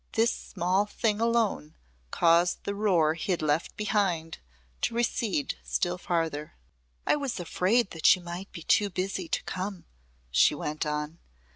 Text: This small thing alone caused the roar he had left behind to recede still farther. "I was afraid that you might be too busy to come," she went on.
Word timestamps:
This 0.13 0.33
small 0.33 0.87
thing 0.87 1.21
alone 1.21 1.75
caused 2.09 2.63
the 2.63 2.73
roar 2.73 3.13
he 3.13 3.31
had 3.33 3.43
left 3.43 3.77
behind 3.77 4.39
to 4.81 4.95
recede 4.95 5.59
still 5.63 5.99
farther. 5.99 6.55
"I 7.05 7.15
was 7.15 7.39
afraid 7.39 7.91
that 7.91 8.15
you 8.15 8.23
might 8.23 8.51
be 8.51 8.63
too 8.63 8.89
busy 8.89 9.27
to 9.27 9.43
come," 9.43 9.85
she 10.31 10.55
went 10.55 10.87
on. 10.87 11.19